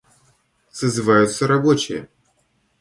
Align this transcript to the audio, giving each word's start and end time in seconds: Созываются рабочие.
Созываются 0.71 1.45
рабочие. 1.45 2.09